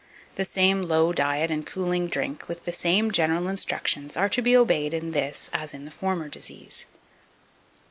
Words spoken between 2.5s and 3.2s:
the same